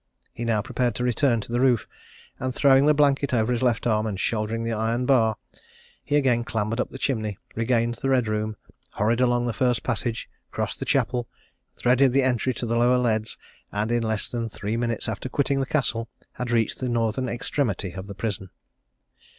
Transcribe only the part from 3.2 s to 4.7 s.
over his left arm, and shouldering